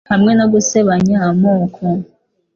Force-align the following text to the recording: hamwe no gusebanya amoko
hamwe 0.11 0.31
no 0.39 0.45
gusebanya 0.53 1.17
amoko 1.29 1.85